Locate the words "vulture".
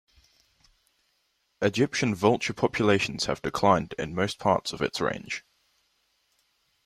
2.15-2.53